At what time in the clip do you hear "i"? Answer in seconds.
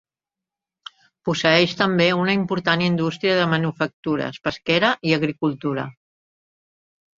5.11-5.17